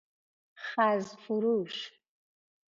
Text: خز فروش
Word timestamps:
خز 0.55 1.15
فروش 1.15 1.91